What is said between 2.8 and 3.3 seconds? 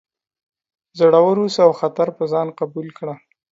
کړه.